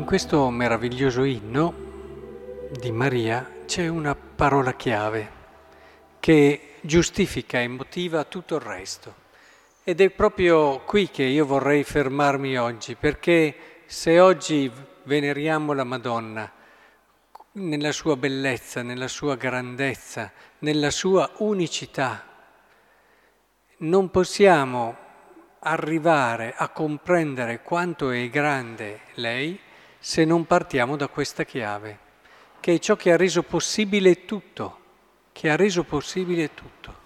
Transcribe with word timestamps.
In 0.00 0.06
questo 0.06 0.48
meraviglioso 0.48 1.24
inno 1.24 1.74
di 2.70 2.90
Maria 2.90 3.46
c'è 3.66 3.86
una 3.86 4.14
parola 4.14 4.72
chiave 4.72 5.30
che 6.20 6.76
giustifica 6.80 7.60
e 7.60 7.68
motiva 7.68 8.24
tutto 8.24 8.54
il 8.54 8.62
resto. 8.62 9.14
Ed 9.84 10.00
è 10.00 10.08
proprio 10.08 10.80
qui 10.86 11.10
che 11.10 11.24
io 11.24 11.44
vorrei 11.44 11.84
fermarmi 11.84 12.56
oggi, 12.56 12.94
perché 12.94 13.82
se 13.84 14.18
oggi 14.18 14.72
veneriamo 15.02 15.74
la 15.74 15.84
Madonna 15.84 16.50
nella 17.52 17.92
sua 17.92 18.16
bellezza, 18.16 18.80
nella 18.80 19.06
sua 19.06 19.36
grandezza, 19.36 20.32
nella 20.60 20.90
sua 20.90 21.30
unicità, 21.40 22.24
non 23.76 24.10
possiamo 24.10 24.96
arrivare 25.58 26.54
a 26.56 26.70
comprendere 26.70 27.60
quanto 27.60 28.10
è 28.10 28.30
grande 28.30 29.00
lei 29.16 29.68
se 30.02 30.24
non 30.24 30.46
partiamo 30.46 30.96
da 30.96 31.08
questa 31.08 31.44
chiave, 31.44 31.98
che 32.58 32.74
è 32.74 32.78
ciò 32.78 32.96
che 32.96 33.12
ha 33.12 33.16
reso 33.16 33.42
possibile 33.42 34.24
tutto, 34.24 34.78
che 35.30 35.50
ha 35.50 35.56
reso 35.56 35.84
possibile 35.84 36.54
tutto. 36.54 36.98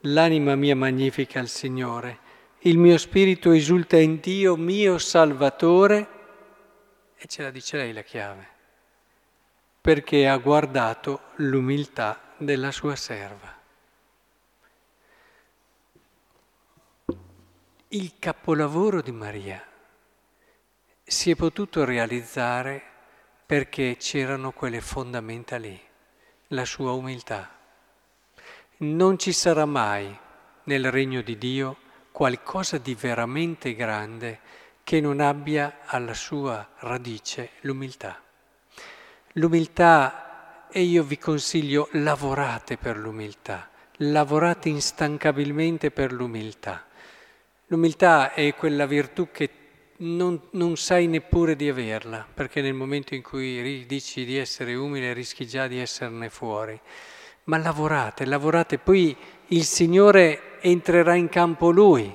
L'anima 0.00 0.54
mia 0.54 0.76
magnifica 0.76 1.40
il 1.40 1.48
Signore, 1.48 2.18
il 2.60 2.76
mio 2.76 2.98
spirito 2.98 3.50
esulta 3.52 3.96
in 3.96 4.20
Dio, 4.20 4.56
mio 4.56 4.98
Salvatore, 4.98 6.08
e 7.16 7.26
ce 7.26 7.42
la 7.42 7.50
dice 7.50 7.78
lei 7.78 7.94
la 7.94 8.02
chiave, 8.02 8.46
perché 9.80 10.28
ha 10.28 10.36
guardato 10.36 11.22
l'umiltà 11.36 12.34
della 12.36 12.70
sua 12.70 12.94
serva. 12.94 13.54
Il 17.88 18.12
capolavoro 18.18 19.00
di 19.00 19.12
Maria 19.12 19.64
si 21.08 21.30
è 21.30 21.36
potuto 21.36 21.84
realizzare 21.84 22.82
perché 23.46 23.96
c'erano 23.96 24.50
quelle 24.50 24.80
fondamenta 24.80 25.56
lì, 25.56 25.80
la 26.48 26.64
sua 26.64 26.90
umiltà. 26.94 27.48
Non 28.78 29.16
ci 29.16 29.30
sarà 29.30 29.66
mai 29.66 30.18
nel 30.64 30.90
regno 30.90 31.22
di 31.22 31.38
Dio 31.38 31.76
qualcosa 32.10 32.78
di 32.78 32.96
veramente 32.96 33.76
grande 33.76 34.40
che 34.82 35.00
non 35.00 35.20
abbia 35.20 35.78
alla 35.84 36.14
sua 36.14 36.70
radice 36.78 37.50
l'umiltà. 37.60 38.20
L'umiltà, 39.34 40.66
e 40.68 40.80
io 40.80 41.04
vi 41.04 41.18
consiglio, 41.18 41.88
lavorate 41.92 42.76
per 42.78 42.96
l'umiltà, 42.96 43.70
lavorate 43.98 44.70
instancabilmente 44.70 45.92
per 45.92 46.12
l'umiltà. 46.12 46.84
L'umiltà 47.66 48.32
è 48.32 48.52
quella 48.56 48.86
virtù 48.86 49.30
che 49.30 49.65
non, 49.98 50.40
non, 50.50 50.76
sai 50.76 51.06
neppure 51.06 51.56
di 51.56 51.68
averla, 51.68 52.26
perché 52.32 52.60
nel 52.60 52.74
momento 52.74 53.14
in 53.14 53.22
cui 53.22 53.86
dici 53.86 54.24
di 54.24 54.36
essere 54.36 54.74
umile 54.74 55.12
rischi 55.12 55.46
già 55.46 55.66
di 55.66 55.78
esserne 55.78 56.28
fuori. 56.28 56.78
Ma 57.44 57.58
lavorate, 57.58 58.24
lavorate, 58.24 58.78
poi 58.78 59.16
il 59.48 59.64
Signore 59.64 60.60
entrerà 60.60 61.14
in 61.14 61.28
campo 61.28 61.70
Lui. 61.70 62.14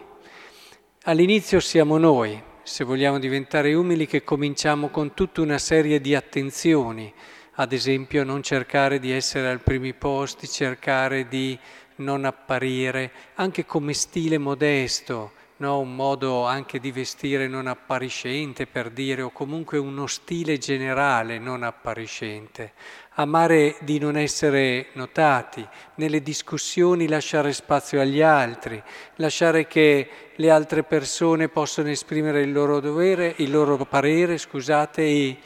All'inizio 1.03 1.59
siamo 1.59 1.97
noi, 1.97 2.39
se 2.63 2.83
vogliamo 2.83 3.17
diventare 3.17 3.73
umili, 3.73 4.05
che 4.05 4.23
cominciamo 4.23 4.89
con 4.89 5.13
tutta 5.13 5.41
una 5.41 5.57
serie 5.57 5.99
di 5.99 6.13
attenzioni, 6.13 7.11
ad 7.55 7.73
esempio 7.73 8.23
non 8.23 8.43
cercare 8.43 8.99
di 8.99 9.11
essere 9.11 9.49
al 9.49 9.61
primi 9.61 9.93
posti, 9.93 10.47
cercare 10.47 11.27
di 11.27 11.57
non 11.95 12.25
apparire, 12.25 13.11
anche 13.35 13.65
come 13.65 13.93
stile 13.93 14.37
modesto 14.37 15.39
no? 15.61 15.79
un 15.79 15.95
modo 15.95 16.45
anche 16.45 16.79
di 16.79 16.91
vestire 16.91 17.47
non 17.47 17.67
appariscente 17.67 18.65
per 18.65 18.89
dire, 18.89 19.21
o 19.21 19.29
comunque 19.29 19.77
uno 19.77 20.07
stile 20.07 20.57
generale 20.57 21.37
non 21.37 21.63
appariscente. 21.63 22.73
Amare 23.15 23.77
di 23.81 23.99
non 23.99 24.17
essere 24.17 24.87
notati, 24.93 25.65
nelle 25.95 26.21
discussioni 26.21 27.07
lasciare 27.07 27.53
spazio 27.53 28.01
agli 28.01 28.21
altri, 28.21 28.81
lasciare 29.15 29.67
che 29.67 30.09
le 30.35 30.49
altre 30.49 30.83
persone 30.83 31.47
possano 31.47 31.89
esprimere 31.89 32.41
il 32.41 32.51
loro 32.51 32.79
dovere, 32.79 33.35
il 33.37 33.51
loro 33.51 33.77
parere, 33.85 34.37
scusate, 34.37 35.01
e 35.03 35.37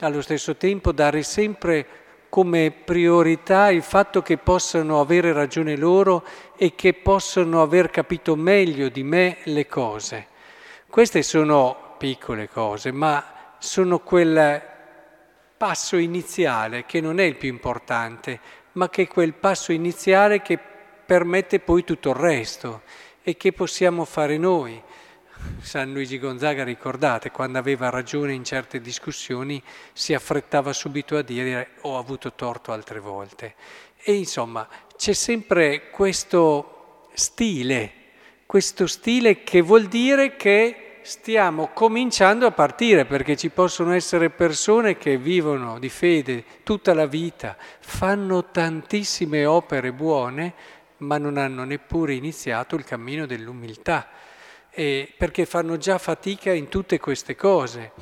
allo 0.00 0.20
stesso 0.20 0.56
tempo 0.56 0.92
dare 0.92 1.22
sempre 1.22 1.86
come 2.32 2.70
priorità 2.70 3.70
il 3.70 3.82
fatto 3.82 4.22
che 4.22 4.38
possano 4.38 5.00
avere 5.00 5.34
ragione 5.34 5.76
loro 5.76 6.24
e 6.56 6.74
che 6.74 6.94
possano 6.94 7.60
aver 7.60 7.90
capito 7.90 8.36
meglio 8.36 8.88
di 8.88 9.02
me 9.02 9.36
le 9.42 9.66
cose. 9.66 10.28
Queste 10.88 11.22
sono 11.22 11.94
piccole 11.98 12.48
cose, 12.48 12.90
ma 12.90 13.52
sono 13.58 13.98
quel 13.98 14.62
passo 15.58 15.98
iniziale 15.98 16.86
che 16.86 17.02
non 17.02 17.20
è 17.20 17.24
il 17.24 17.36
più 17.36 17.50
importante, 17.50 18.40
ma 18.72 18.88
che 18.88 19.02
è 19.02 19.08
quel 19.08 19.34
passo 19.34 19.70
iniziale 19.70 20.40
che 20.40 20.58
permette 21.04 21.60
poi 21.60 21.84
tutto 21.84 22.08
il 22.08 22.16
resto 22.16 22.80
e 23.22 23.36
che 23.36 23.52
possiamo 23.52 24.06
fare 24.06 24.38
noi. 24.38 24.82
San 25.62 25.92
Luigi 25.92 26.18
Gonzaga, 26.18 26.64
ricordate, 26.64 27.30
quando 27.30 27.56
aveva 27.56 27.88
ragione 27.88 28.32
in 28.32 28.44
certe 28.44 28.80
discussioni 28.80 29.62
si 29.92 30.12
affrettava 30.12 30.72
subito 30.72 31.16
a 31.16 31.22
dire 31.22 31.70
ho 31.82 31.98
avuto 31.98 32.32
torto 32.32 32.72
altre 32.72 32.98
volte. 32.98 33.54
E 34.02 34.14
insomma 34.14 34.68
c'è 34.96 35.12
sempre 35.12 35.90
questo 35.90 37.06
stile, 37.14 37.92
questo 38.44 38.86
stile 38.86 39.44
che 39.44 39.60
vuol 39.60 39.86
dire 39.86 40.36
che 40.36 40.98
stiamo 41.02 41.68
cominciando 41.72 42.46
a 42.46 42.50
partire 42.50 43.04
perché 43.04 43.36
ci 43.36 43.50
possono 43.50 43.92
essere 43.92 44.30
persone 44.30 44.98
che 44.98 45.16
vivono 45.16 45.78
di 45.78 45.88
fede 45.88 46.44
tutta 46.64 46.92
la 46.92 47.06
vita, 47.06 47.56
fanno 47.80 48.50
tantissime 48.50 49.46
opere 49.46 49.92
buone, 49.92 50.54
ma 50.98 51.18
non 51.18 51.36
hanno 51.36 51.64
neppure 51.64 52.14
iniziato 52.14 52.74
il 52.76 52.84
cammino 52.84 53.26
dell'umiltà 53.26 54.08
eh, 54.74 55.12
perché 55.16 55.46
fanno 55.46 55.76
già 55.76 55.98
fatica 55.98 56.52
in 56.52 56.68
tutte 56.68 56.98
queste 56.98 57.36
cose. 57.36 57.92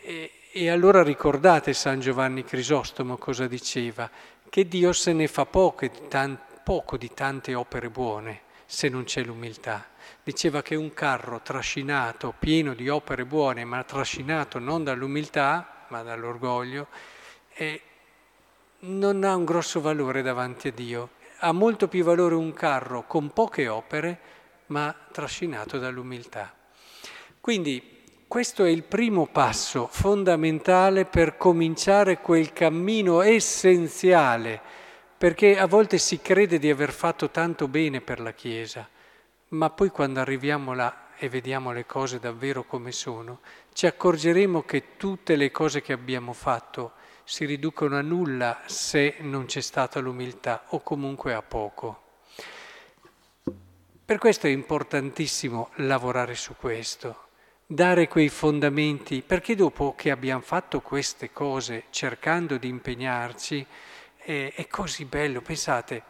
E, 0.00 0.30
e 0.52 0.70
allora 0.70 1.02
ricordate 1.02 1.74
San 1.74 2.00
Giovanni 2.00 2.42
Crisostomo 2.42 3.16
cosa 3.16 3.46
diceva, 3.46 4.10
che 4.48 4.66
Dio 4.66 4.92
se 4.92 5.12
ne 5.12 5.28
fa 5.28 5.44
poco, 5.44 5.88
tan, 6.08 6.38
poco 6.64 6.96
di 6.96 7.12
tante 7.12 7.54
opere 7.54 7.90
buone 7.90 8.40
se 8.64 8.88
non 8.88 9.04
c'è 9.04 9.22
l'umiltà. 9.22 9.86
Diceva 10.22 10.62
che 10.62 10.74
un 10.74 10.92
carro 10.92 11.40
trascinato, 11.42 12.34
pieno 12.36 12.74
di 12.74 12.88
opere 12.88 13.24
buone, 13.24 13.64
ma 13.64 13.84
trascinato 13.84 14.58
non 14.58 14.82
dall'umiltà, 14.82 15.84
ma 15.88 16.02
dall'orgoglio, 16.02 16.88
eh, 17.54 17.80
non 18.80 19.22
ha 19.24 19.36
un 19.36 19.44
grosso 19.44 19.80
valore 19.80 20.22
davanti 20.22 20.68
a 20.68 20.72
Dio. 20.72 21.10
Ha 21.38 21.52
molto 21.52 21.86
più 21.86 22.02
valore 22.02 22.34
un 22.34 22.52
carro 22.52 23.04
con 23.06 23.30
poche 23.32 23.68
opere 23.68 24.18
ma 24.66 24.94
trascinato 25.12 25.78
dall'umiltà. 25.78 26.54
Quindi 27.40 27.94
questo 28.26 28.64
è 28.64 28.70
il 28.70 28.82
primo 28.82 29.26
passo 29.26 29.86
fondamentale 29.86 31.04
per 31.04 31.36
cominciare 31.36 32.20
quel 32.20 32.52
cammino 32.52 33.20
essenziale, 33.20 34.60
perché 35.16 35.58
a 35.58 35.66
volte 35.66 35.98
si 35.98 36.20
crede 36.20 36.58
di 36.58 36.68
aver 36.68 36.92
fatto 36.92 37.30
tanto 37.30 37.68
bene 37.68 38.00
per 38.00 38.20
la 38.20 38.32
Chiesa, 38.32 38.88
ma 39.48 39.70
poi 39.70 39.90
quando 39.90 40.20
arriviamo 40.20 40.74
là 40.74 41.06
e 41.16 41.28
vediamo 41.28 41.72
le 41.72 41.86
cose 41.86 42.18
davvero 42.18 42.64
come 42.64 42.90
sono, 42.92 43.40
ci 43.72 43.86
accorgeremo 43.86 44.62
che 44.64 44.96
tutte 44.96 45.36
le 45.36 45.50
cose 45.50 45.80
che 45.80 45.92
abbiamo 45.92 46.32
fatto 46.32 46.92
si 47.22 47.44
riducono 47.44 47.96
a 47.96 48.02
nulla 48.02 48.62
se 48.66 49.16
non 49.20 49.46
c'è 49.46 49.60
stata 49.60 50.00
l'umiltà 50.00 50.64
o 50.68 50.80
comunque 50.80 51.32
a 51.32 51.42
poco. 51.42 52.05
Per 54.06 54.18
questo 54.18 54.46
è 54.46 54.50
importantissimo 54.50 55.70
lavorare 55.78 56.36
su 56.36 56.54
questo, 56.56 57.24
dare 57.66 58.06
quei 58.06 58.28
fondamenti, 58.28 59.20
perché 59.20 59.56
dopo 59.56 59.94
che 59.96 60.12
abbiamo 60.12 60.42
fatto 60.42 60.80
queste 60.80 61.32
cose 61.32 61.86
cercando 61.90 62.56
di 62.56 62.68
impegnarci, 62.68 63.66
è, 64.16 64.66
così 64.70 65.06
bello, 65.06 65.40
pensate, 65.40 66.04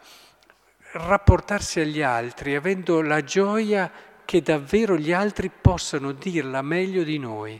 rapportarsi 0.91 1.79
agli 1.79 2.03
altri 2.03 2.53
avendo 2.53 3.01
la 3.01 3.23
gioia 3.23 3.91
che 4.25 4.43
davvero 4.43 4.95
gli 4.95 5.11
altri 5.11 5.49
possano 5.49 6.11
dirla 6.11 6.61
meglio 6.61 7.01
di 7.01 7.17
noi, 7.17 7.59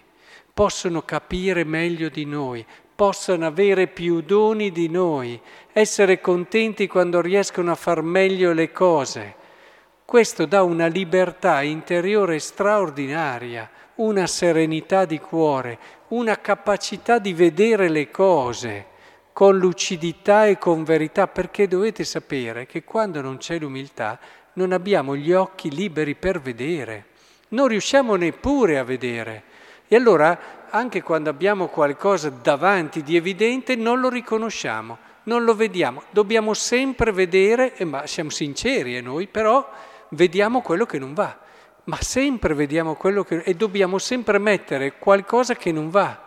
possono 0.54 1.01
capire 1.01 1.63
meglio 1.63 2.10
di 2.10 2.25
noi, 2.25 2.63
possano 2.94 3.48
avere 3.48 3.88
più 3.88 4.22
doni 4.22 4.72
di 4.72 4.88
noi, 4.88 5.42
essere 5.74 6.22
contenti 6.22 6.86
quando 6.86 7.22
riescono 7.22 7.72
a 7.72 7.75
far 7.75 8.04
meglio 8.04 8.54
le 8.54 8.72
cose 8.72 9.45
questo 10.07 10.45
dà 10.45 10.63
una 10.63 10.86
libertà 10.88 11.62
interiore 11.63 12.39
straordinaria, 12.39 13.69
una 13.95 14.25
serenità 14.25 15.04
di 15.04 15.19
cuore, 15.19 15.77
una 16.09 16.39
capacità 16.39 17.19
di 17.19 17.33
vedere 17.33 17.89
le 17.89 18.09
cose 18.09 18.86
con 19.33 19.57
lucidità 19.57 20.45
e 20.45 20.57
con 20.57 20.86
verità, 20.86 21.27
perché 21.27 21.68
dovete 21.68 22.06
sapere 22.06 22.65
che 22.65 22.86
quando 22.86 23.19
non 23.19 23.36
c'è 23.36 23.59
l'umiltà 23.59 24.18
non 24.54 24.71
abbiamo 24.71 25.13
gli 25.13 25.33
occhi 25.33 25.69
liberi 25.69 26.15
per 26.15 26.39
vedere, 26.39 27.07
non 27.50 27.68
riusciamo 27.68 28.15
neppure 28.15 28.77
a 28.77 28.86
vedere. 28.86 29.44
E 29.89 29.98
allora 29.98 30.39
anche 30.69 31.03
quando 31.03 31.30
abbiamo 31.30 31.68
qualcosa 31.68 32.30
davanti 32.30 33.03
di 33.03 33.18
evidente 33.18 33.75
non 33.75 34.00
lo 34.00 34.07
riconosciamo, 34.07 34.98
non 35.24 35.44
lo 35.44 35.53
vediamo. 35.53 36.03
Dobbiamo 36.12 36.53
sempre 36.53 37.12
vedere, 37.12 37.75
eh, 37.75 37.83
ma 37.83 38.07
siamo 38.07 38.30
sinceri 38.30 38.95
e 38.95 39.01
noi, 39.01 39.27
però 39.27 39.69
vediamo 40.09 40.62
quello 40.62 40.86
che 40.86 41.00
non 41.00 41.13
va. 41.13 41.38
Ma 41.86 41.98
sempre 42.01 42.54
vediamo 42.54 42.95
quello 42.95 43.24
che... 43.24 43.44
e 43.44 43.54
dobbiamo 43.54 43.98
sempre 43.98 44.39
mettere 44.39 44.98
qualcosa 44.98 45.56
che 45.56 45.71
non 45.71 45.89
va. 45.89 46.25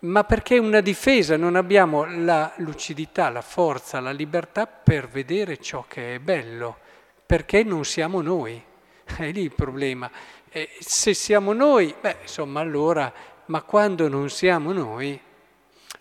Ma 0.00 0.24
perché 0.24 0.56
è 0.56 0.60
una 0.60 0.80
difesa, 0.80 1.36
non 1.36 1.56
abbiamo 1.56 2.04
la 2.04 2.52
lucidità, 2.56 3.30
la 3.30 3.40
forza, 3.40 4.00
la 4.00 4.10
libertà 4.10 4.66
per 4.66 5.08
vedere 5.08 5.56
ciò 5.58 5.84
che 5.88 6.16
è 6.16 6.18
bello, 6.18 6.76
perché 7.24 7.62
non 7.64 7.84
siamo 7.84 8.20
noi. 8.20 8.62
È 9.16 9.30
lì 9.30 9.42
il 9.42 9.54
problema. 9.54 10.10
E 10.50 10.70
se 10.80 11.14
siamo 11.14 11.52
noi, 11.52 11.94
beh, 11.98 12.18
insomma, 12.22 12.60
allora, 12.60 13.12
ma 13.46 13.62
quando 13.62 14.08
non 14.08 14.28
siamo 14.28 14.72
noi? 14.72 15.18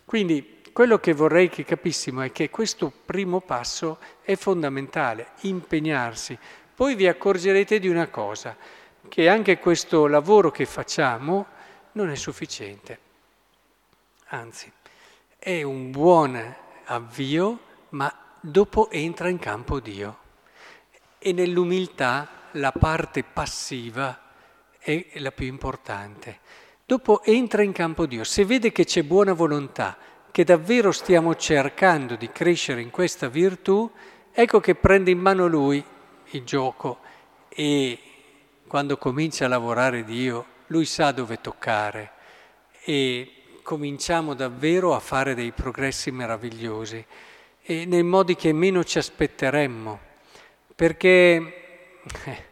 Quindi 0.03 0.61
quello 0.73 0.99
che 0.99 1.13
vorrei 1.13 1.47
che 1.47 1.63
capissimo 1.63 2.21
è 2.21 2.31
che 2.31 2.49
questo 2.49 2.91
primo 3.05 3.39
passo 3.39 3.97
è 4.21 4.35
fondamentale, 4.35 5.29
impegnarsi. 5.41 6.37
Poi 6.75 6.95
vi 6.95 7.07
accorgerete 7.07 7.79
di 7.79 7.87
una 7.87 8.09
cosa, 8.09 8.57
che 9.07 9.29
anche 9.29 9.59
questo 9.59 10.07
lavoro 10.07 10.51
che 10.51 10.65
facciamo 10.65 11.45
non 11.93 12.09
è 12.09 12.15
sufficiente. 12.15 12.99
Anzi, 14.27 14.69
è 15.39 15.61
un 15.61 15.89
buon 15.91 16.55
avvio, 16.85 17.59
ma 17.89 18.13
dopo 18.41 18.89
entra 18.89 19.29
in 19.29 19.39
campo 19.39 19.79
Dio. 19.79 20.17
E 21.17 21.31
nell'umiltà 21.31 22.27
la 22.51 22.73
parte 22.73 23.23
passiva 23.23 24.19
è 24.77 25.11
la 25.15 25.31
più 25.31 25.47
importante. 25.47 26.39
Dopo 26.85 27.23
entra 27.23 27.63
in 27.63 27.71
campo 27.71 28.05
Dio, 28.05 28.25
se 28.25 28.43
vede 28.43 28.73
che 28.73 28.83
c'è 28.83 29.03
buona 29.03 29.31
volontà, 29.31 29.97
che 30.29 30.43
davvero 30.43 30.91
stiamo 30.91 31.35
cercando 31.35 32.17
di 32.17 32.29
crescere 32.31 32.81
in 32.81 32.89
questa 32.89 33.29
virtù, 33.29 33.89
ecco 34.33 34.59
che 34.59 34.75
prende 34.75 35.11
in 35.11 35.19
mano 35.19 35.47
Lui 35.47 35.81
il 36.31 36.43
gioco 36.43 36.99
e 37.49 37.99
quando 38.67 38.97
comincia 38.97 39.45
a 39.45 39.49
lavorare 39.49 40.03
Dio, 40.03 40.45
Lui 40.67 40.85
sa 40.85 41.11
dove 41.11 41.39
toccare 41.39 42.11
e 42.83 43.31
cominciamo 43.61 44.33
davvero 44.33 44.93
a 44.93 44.99
fare 44.99 45.33
dei 45.33 45.51
progressi 45.51 46.11
meravigliosi 46.11 47.05
e 47.61 47.85
nei 47.85 48.03
modi 48.03 48.35
che 48.35 48.53
meno 48.53 48.83
ci 48.83 48.99
aspetteremmo, 48.99 49.99
perché 50.75 51.53
eh, 52.25 52.43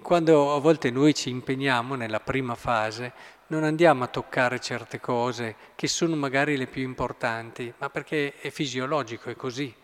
quando 0.00 0.54
a 0.54 0.60
volte 0.60 0.90
noi 0.90 1.14
ci 1.14 1.30
impegniamo 1.30 1.96
nella 1.96 2.20
prima 2.20 2.54
fase, 2.54 3.12
non 3.48 3.64
andiamo 3.64 4.04
a 4.04 4.08
toccare 4.08 4.60
certe 4.60 5.00
cose 5.00 5.56
che 5.74 5.88
sono 5.88 6.14
magari 6.14 6.56
le 6.56 6.66
più 6.66 6.82
importanti, 6.82 7.72
ma 7.78 7.90
perché 7.90 8.34
è 8.40 8.50
fisiologico, 8.50 9.30
è 9.30 9.36
così. 9.36 9.74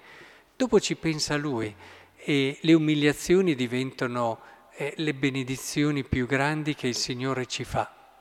Dopo 0.54 0.78
ci 0.78 0.94
pensa 0.94 1.34
lui 1.36 1.74
e 2.24 2.56
le 2.60 2.72
umiliazioni 2.72 3.54
diventano 3.54 4.40
eh, 4.76 4.94
le 4.96 5.12
benedizioni 5.12 6.04
più 6.04 6.26
grandi 6.26 6.74
che 6.74 6.88
il 6.88 6.94
Signore 6.94 7.44
ci 7.44 7.64
fa. 7.64 8.16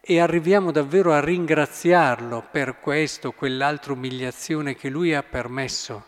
E 0.00 0.20
arriviamo 0.20 0.70
davvero 0.70 1.12
a 1.12 1.20
ringraziarlo 1.20 2.46
per 2.50 2.78
questo, 2.80 3.32
quell'altra 3.32 3.94
umiliazione 3.94 4.76
che 4.76 4.90
lui 4.90 5.14
ha 5.14 5.22
permesso 5.22 6.04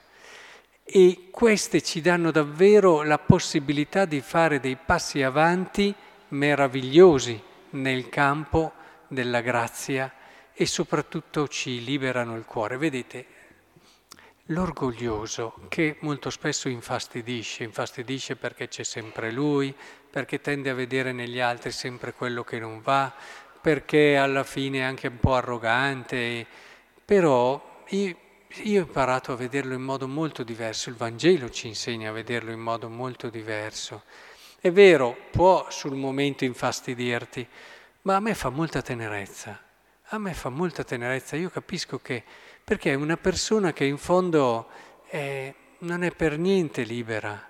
e 0.84 1.28
queste 1.30 1.82
ci 1.82 2.00
danno 2.00 2.30
davvero 2.30 3.02
la 3.02 3.18
possibilità 3.18 4.06
di 4.06 4.22
fare 4.22 4.58
dei 4.58 4.76
passi 4.76 5.22
avanti 5.22 5.94
meravigliosi 6.28 7.38
nel 7.70 8.08
campo 8.08 8.72
della 9.06 9.40
grazia 9.42 10.10
e 10.54 10.64
soprattutto 10.64 11.46
ci 11.46 11.84
liberano 11.84 12.36
il 12.36 12.44
cuore. 12.44 12.78
Vedete, 12.78 13.26
l'orgoglioso 14.50 15.54
che 15.68 15.96
molto 16.00 16.30
spesso 16.30 16.68
infastidisce, 16.68 17.64
infastidisce 17.64 18.36
perché 18.36 18.68
c'è 18.68 18.82
sempre 18.82 19.30
lui, 19.30 19.74
perché 20.10 20.40
tende 20.40 20.70
a 20.70 20.74
vedere 20.74 21.12
negli 21.12 21.40
altri 21.40 21.70
sempre 21.70 22.12
quello 22.12 22.44
che 22.44 22.58
non 22.58 22.80
va, 22.80 23.12
perché 23.60 24.16
alla 24.16 24.44
fine 24.44 24.78
è 24.78 24.82
anche 24.82 25.08
un 25.08 25.18
po' 25.18 25.34
arrogante, 25.34 26.46
però 27.04 27.82
io, 27.88 28.16
io 28.62 28.82
ho 28.82 28.86
imparato 28.86 29.32
a 29.32 29.36
vederlo 29.36 29.74
in 29.74 29.82
modo 29.82 30.08
molto 30.08 30.42
diverso, 30.42 30.88
il 30.88 30.96
Vangelo 30.96 31.50
ci 31.50 31.66
insegna 31.66 32.10
a 32.10 32.12
vederlo 32.12 32.50
in 32.50 32.60
modo 32.60 32.88
molto 32.88 33.28
diverso. 33.28 34.04
È 34.60 34.72
vero, 34.72 35.16
può 35.30 35.66
sul 35.70 35.94
momento 35.94 36.44
infastidirti, 36.44 37.46
ma 38.02 38.16
a 38.16 38.20
me 38.20 38.34
fa 38.34 38.48
molta 38.48 38.80
tenerezza. 38.80 39.60
A 40.10 40.18
me 40.18 40.32
fa 40.32 40.48
molta 40.48 40.84
tenerezza, 40.84 41.36
io 41.36 41.50
capisco 41.50 41.98
che, 41.98 42.24
perché 42.68 42.90
è 42.90 42.94
una 42.94 43.16
persona 43.16 43.72
che 43.72 43.86
in 43.86 43.96
fondo 43.96 44.68
è, 45.08 45.54
non 45.78 46.02
è 46.02 46.10
per 46.10 46.36
niente 46.36 46.82
libera, 46.82 47.48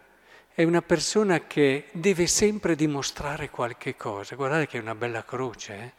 è 0.54 0.62
una 0.62 0.80
persona 0.80 1.40
che 1.40 1.86
deve 1.90 2.28
sempre 2.28 2.76
dimostrare 2.76 3.50
qualche 3.50 3.96
cosa. 3.96 4.36
Guardate 4.36 4.68
che 4.68 4.78
è 4.78 4.80
una 4.80 4.94
bella 4.94 5.24
croce, 5.24 5.74
eh? 5.74 5.92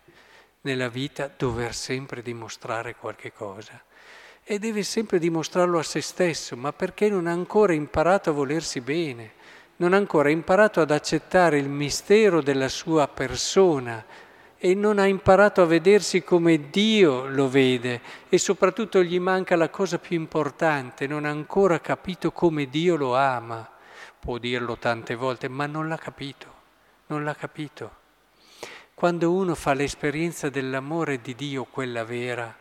nella 0.61 0.87
vita 0.87 1.29
dover 1.35 1.75
sempre 1.75 2.21
dimostrare 2.21 2.95
qualche 2.95 3.33
cosa 3.33 3.83
e 4.41 4.57
deve 4.57 4.83
sempre 4.83 5.19
dimostrarlo 5.19 5.79
a 5.79 5.83
se 5.83 5.99
stesso, 5.99 6.55
ma 6.55 6.71
perché 6.71 7.09
non 7.09 7.27
ha 7.27 7.33
ancora 7.33 7.73
imparato 7.73 8.29
a 8.29 8.33
volersi 8.33 8.79
bene, 8.79 9.33
non 9.75 9.91
ha 9.91 9.97
ancora 9.97 10.29
imparato 10.29 10.79
ad 10.79 10.91
accettare 10.91 11.57
il 11.57 11.67
mistero 11.67 12.41
della 12.41 12.69
sua 12.69 13.05
persona 13.09 14.01
e 14.61 14.75
non 14.75 14.99
ha 14.99 15.05
imparato 15.05 15.61
a 15.61 15.65
vedersi 15.65 16.21
come 16.21 16.69
Dio 16.69 17.27
lo 17.27 17.47
vede 17.47 18.01
e 18.27 18.37
soprattutto 18.37 19.01
gli 19.01 19.17
manca 19.17 19.55
la 19.55 19.69
cosa 19.69 19.99
più 19.99 20.17
importante, 20.17 21.07
non 21.07 21.23
ha 21.23 21.29
ancora 21.29 21.79
capito 21.79 22.33
come 22.33 22.67
Dio 22.67 22.97
lo 22.97 23.15
ama. 23.15 23.67
Può 24.19 24.37
dirlo 24.37 24.77
tante 24.77 25.15
volte, 25.15 25.47
ma 25.47 25.65
non 25.65 25.87
l'ha 25.87 25.97
capito, 25.97 26.53
non 27.07 27.23
l'ha 27.23 27.35
capito. 27.35 27.97
Quando 28.93 29.31
uno 29.31 29.55
fa 29.55 29.73
l'esperienza 29.73 30.49
dell'amore 30.49 31.21
di 31.21 31.35
Dio, 31.35 31.63
quella 31.63 32.03
vera, 32.03 32.53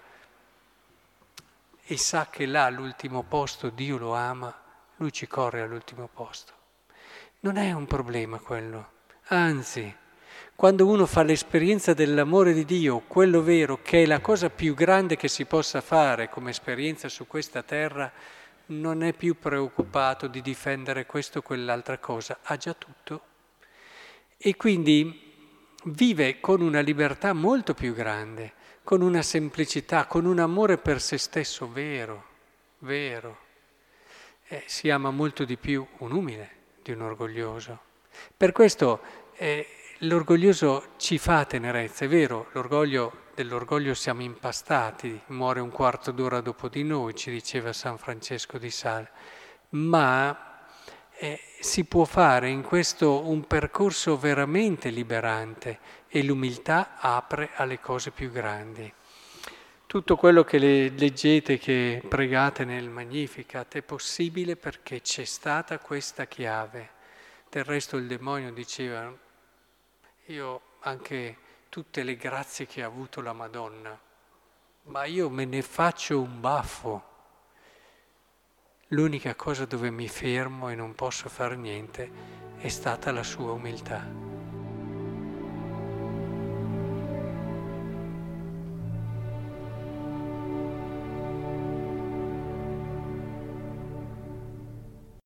e 1.84 1.96
sa 1.96 2.28
che 2.30 2.46
là 2.46 2.66
all'ultimo 2.66 3.24
posto 3.24 3.70
Dio 3.70 3.98
lo 3.98 4.14
ama, 4.14 4.54
lui 4.96 5.12
ci 5.12 5.26
corre 5.26 5.62
all'ultimo 5.62 6.08
posto. 6.12 6.52
Non 7.40 7.56
è 7.56 7.72
un 7.72 7.86
problema 7.86 8.38
quello, 8.38 8.90
anzi, 9.30 9.92
quando 10.54 10.86
uno 10.86 11.06
fa 11.06 11.22
l'esperienza 11.22 11.94
dell'amore 11.94 12.52
di 12.52 12.64
Dio, 12.64 13.00
quello 13.06 13.42
vero, 13.42 13.80
che 13.82 14.02
è 14.02 14.06
la 14.06 14.20
cosa 14.20 14.50
più 14.50 14.74
grande 14.74 15.16
che 15.16 15.28
si 15.28 15.44
possa 15.44 15.80
fare 15.80 16.28
come 16.28 16.50
esperienza 16.50 17.08
su 17.08 17.26
questa 17.26 17.62
terra, 17.62 18.10
non 18.66 19.02
è 19.02 19.12
più 19.12 19.38
preoccupato 19.38 20.26
di 20.26 20.42
difendere 20.42 21.06
questo 21.06 21.38
o 21.38 21.42
quell'altra 21.42 21.98
cosa, 21.98 22.38
ha 22.42 22.56
già 22.56 22.74
tutto. 22.74 23.22
E 24.36 24.56
quindi 24.56 25.26
vive 25.84 26.40
con 26.40 26.60
una 26.60 26.80
libertà 26.80 27.32
molto 27.32 27.74
più 27.74 27.94
grande 27.94 28.54
con 28.88 29.02
una 29.02 29.20
semplicità, 29.20 30.06
con 30.06 30.24
un 30.24 30.38
amore 30.38 30.78
per 30.78 31.02
se 31.02 31.18
stesso 31.18 31.70
vero, 31.70 32.24
vero. 32.78 33.36
Eh, 34.46 34.62
si 34.64 34.88
ama 34.88 35.10
molto 35.10 35.44
di 35.44 35.58
più 35.58 35.86
un 35.98 36.12
umile 36.12 36.50
di 36.82 36.92
un 36.92 37.02
orgoglioso. 37.02 37.78
Per 38.34 38.52
questo 38.52 39.00
eh, 39.36 39.66
l'orgoglioso 40.02 40.90
ci 40.96 41.18
fa 41.18 41.44
tenerezza, 41.44 42.04
è 42.04 42.08
vero, 42.08 42.48
l'orgoglio, 42.52 43.24
dell'orgoglio 43.34 43.94
siamo 43.94 44.22
impastati, 44.22 45.20
muore 45.26 45.60
un 45.60 45.70
quarto 45.70 46.12
d'ora 46.12 46.40
dopo 46.40 46.68
di 46.68 46.84
noi, 46.84 47.16
ci 47.16 47.30
diceva 47.30 47.72
San 47.72 47.98
Francesco 47.98 48.58
di 48.58 48.70
Sale, 48.70 49.10
ma 49.70 50.66
eh, 51.16 51.40
si 51.60 51.84
può 51.84 52.04
fare 52.04 52.48
in 52.48 52.62
questo 52.62 53.28
un 53.28 53.44
percorso 53.46 54.16
veramente 54.16 54.90
liberante 54.90 55.78
e 56.06 56.22
l'umiltà 56.22 56.96
apre 56.98 57.50
alle 57.54 57.80
cose 57.80 58.12
più 58.12 58.30
grandi. 58.30 58.92
Tutto 59.84 60.16
quello 60.16 60.44
che 60.44 60.58
le 60.58 60.90
leggete, 60.90 61.58
che 61.58 62.02
pregate 62.06 62.64
nel 62.64 62.88
Magnificat 62.88 63.76
è 63.76 63.82
possibile 63.82 64.54
perché 64.54 65.00
c'è 65.00 65.24
stata 65.24 65.78
questa 65.78 66.26
chiave. 66.26 66.90
Del 67.48 67.64
resto 67.64 67.96
il 67.96 68.06
demonio 68.06 68.52
diceva, 68.52 69.10
io 70.32 70.60
anche 70.80 71.36
tutte 71.68 72.02
le 72.02 72.16
grazie 72.16 72.66
che 72.66 72.82
ha 72.82 72.86
avuto 72.86 73.20
la 73.20 73.32
Madonna, 73.32 73.98
ma 74.84 75.04
io 75.04 75.30
me 75.30 75.44
ne 75.44 75.62
faccio 75.62 76.20
un 76.20 76.40
baffo. 76.40 77.02
L'unica 78.88 79.34
cosa 79.34 79.64
dove 79.64 79.90
mi 79.90 80.08
fermo 80.08 80.68
e 80.68 80.74
non 80.74 80.94
posso 80.94 81.28
fare 81.28 81.56
niente 81.56 82.10
è 82.58 82.68
stata 82.68 83.10
la 83.10 83.22
sua 83.22 83.52
umiltà. 83.52 84.27